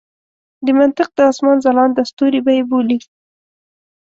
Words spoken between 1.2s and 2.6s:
اسمان ځلانده ستوري به